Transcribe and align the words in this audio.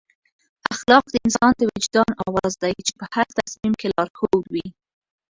اخلاق 0.73 1.05
د 1.11 1.15
انسان 1.25 1.53
د 1.57 1.61
وجدان 1.71 2.11
اواز 2.27 2.53
دی 2.63 2.73
چې 2.87 2.93
په 2.99 3.05
هر 3.13 3.27
تصمیم 3.39 3.73
کې 3.79 3.87
لارښود 3.95 4.45
وي. 4.53 4.67